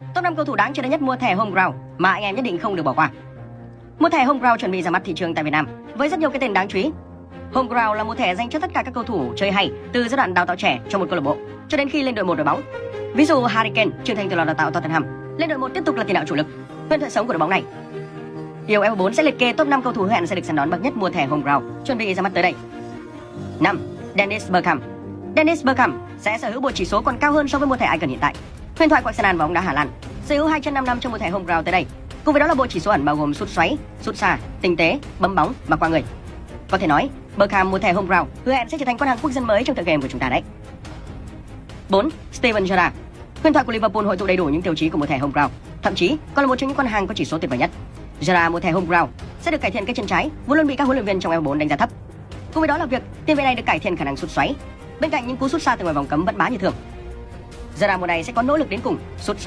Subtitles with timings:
[0.00, 2.36] Top 5 cầu thủ đáng chờ đợi nhất mua thẻ home ground mà anh em
[2.36, 3.10] nhất định không được bỏ qua.
[3.98, 6.18] Mua thẻ home ground chuẩn bị ra mắt thị trường tại Việt Nam với rất
[6.18, 6.90] nhiều cái tên đáng chú ý.
[7.52, 10.08] Home ground là một thẻ dành cho tất cả các cầu thủ chơi hay từ
[10.08, 11.36] giai đoạn đào tạo trẻ cho một câu lạc bộ
[11.68, 12.62] cho đến khi lên đội một đội bóng.
[13.14, 15.04] Ví dụ Harry Kane trưởng thành từ lò đào tạo Tottenham,
[15.38, 16.46] lên đội một tiếp tục là tiền đạo chủ lực,
[16.88, 17.64] huyền thoại sống của đội bóng này.
[18.66, 20.82] Điều F4 sẽ liệt kê top 5 cầu thủ hẹn sẽ được săn đón bậc
[20.82, 22.54] nhất mua thẻ home ground chuẩn bị ra mắt tới đây.
[23.60, 23.80] 5.
[24.18, 24.82] Dennis Bergkamp
[25.36, 27.92] Dennis Bergkamp sẽ sở hữu bộ chỉ số còn cao hơn so với mùa thẻ
[27.92, 28.34] Icon hiện tại.
[28.78, 29.88] Huyền thoại của Arsenal và ông đá Hà Lan
[30.26, 31.86] sở hữu 205 năm trong một thẻ home ground tới đây.
[32.24, 34.76] Cùng với đó là bộ chỉ số ẩn bao gồm sút xoáy, sút xa, tinh
[34.76, 36.04] tế, bấm bóng và qua người.
[36.70, 39.18] Có thể nói, Beckham một thẻ home ground hứa hẹn sẽ trở thành con hàng
[39.22, 40.42] quốc dân mới trong tựa game của chúng ta đấy.
[41.88, 42.08] 4.
[42.32, 42.96] Steven Gerrard
[43.42, 45.32] Huyền thoại của Liverpool hội tụ đầy đủ những tiêu chí của một thẻ home
[45.32, 45.52] ground,
[45.82, 47.70] thậm chí còn là một trong những con hàng có chỉ số tuyệt vời nhất.
[48.20, 50.76] Gerrard một thẻ home ground sẽ được cải thiện cái chân trái, vốn luôn bị
[50.76, 51.90] các huấn luyện viên trong F4 đánh giá thấp.
[52.54, 54.54] Cùng với đó là việc tiền vệ này được cải thiện khả năng sút xoáy,
[55.00, 56.74] bên cạnh những cú sút xa từ ngoài vòng cấm vẫn bá như thường.
[57.80, 59.44] Gerrard mùa này sẽ có nỗ lực đến cùng, sút xoáy